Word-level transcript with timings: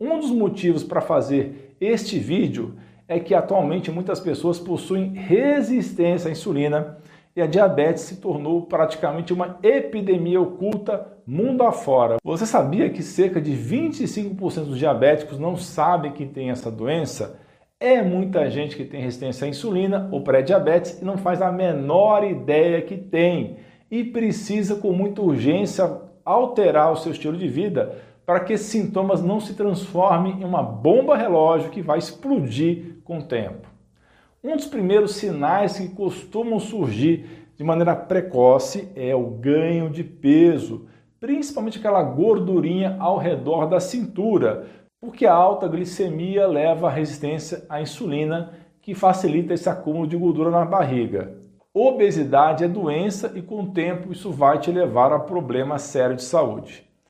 Um 0.00 0.18
dos 0.18 0.30
motivos 0.30 0.82
para 0.82 1.02
fazer 1.02 1.76
este 1.78 2.18
vídeo 2.18 2.74
é 3.06 3.20
que 3.20 3.34
atualmente 3.34 3.90
muitas 3.90 4.18
pessoas 4.18 4.58
possuem 4.58 5.12
resistência 5.12 6.30
à 6.30 6.32
insulina 6.32 6.96
e 7.36 7.42
a 7.42 7.46
diabetes 7.46 8.04
se 8.04 8.16
tornou 8.16 8.62
praticamente 8.62 9.30
uma 9.30 9.58
epidemia 9.62 10.40
oculta 10.40 11.06
mundo 11.26 11.64
afora. 11.64 12.16
Você 12.24 12.46
sabia 12.46 12.88
que 12.88 13.02
cerca 13.02 13.42
de 13.42 13.52
25% 13.52 14.64
dos 14.64 14.78
diabéticos 14.78 15.38
não 15.38 15.54
sabem 15.54 16.12
que 16.12 16.24
tem 16.24 16.48
essa 16.48 16.70
doença? 16.70 17.38
É 17.78 18.00
muita 18.00 18.48
gente 18.48 18.76
que 18.76 18.86
tem 18.86 19.02
resistência 19.02 19.44
à 19.44 19.50
insulina 19.50 20.08
ou 20.10 20.22
pré-diabetes 20.22 20.98
e 21.02 21.04
não 21.04 21.18
faz 21.18 21.42
a 21.42 21.52
menor 21.52 22.24
ideia 22.24 22.80
que 22.80 22.96
tem 22.96 23.58
e 23.90 24.02
precisa 24.02 24.76
com 24.76 24.92
muita 24.92 25.20
urgência 25.20 25.94
alterar 26.24 26.90
o 26.90 26.96
seu 26.96 27.12
estilo 27.12 27.36
de 27.36 27.48
vida 27.48 28.08
para 28.30 28.38
que 28.38 28.52
esses 28.52 28.68
sintomas 28.68 29.20
não 29.20 29.40
se 29.40 29.54
transformem 29.54 30.40
em 30.40 30.44
uma 30.44 30.62
bomba 30.62 31.16
relógio 31.16 31.68
que 31.68 31.82
vai 31.82 31.98
explodir 31.98 32.98
com 33.02 33.18
o 33.18 33.24
tempo. 33.24 33.66
Um 34.40 34.54
dos 34.54 34.66
primeiros 34.66 35.16
sinais 35.16 35.76
que 35.76 35.88
costumam 35.88 36.60
surgir 36.60 37.48
de 37.56 37.64
maneira 37.64 37.96
precoce 37.96 38.88
é 38.94 39.16
o 39.16 39.26
ganho 39.26 39.90
de 39.90 40.04
peso, 40.04 40.86
principalmente 41.18 41.78
aquela 41.78 42.04
gordurinha 42.04 42.96
ao 43.00 43.18
redor 43.18 43.66
da 43.66 43.80
cintura, 43.80 44.64
porque 45.00 45.26
a 45.26 45.34
alta 45.34 45.66
glicemia 45.66 46.46
leva 46.46 46.86
à 46.86 46.90
resistência 46.92 47.66
à 47.68 47.82
insulina, 47.82 48.52
que 48.80 48.94
facilita 48.94 49.54
esse 49.54 49.68
acúmulo 49.68 50.06
de 50.06 50.16
gordura 50.16 50.52
na 50.52 50.64
barriga. 50.64 51.34
Obesidade 51.74 52.62
é 52.62 52.68
doença 52.68 53.32
e 53.34 53.42
com 53.42 53.62
o 53.62 53.72
tempo 53.72 54.12
isso 54.12 54.30
vai 54.30 54.60
te 54.60 54.70
levar 54.70 55.12
a 55.12 55.18
problemas 55.18 55.82
sérios 55.82 56.22
de 56.22 56.28
saúde. 56.28 56.89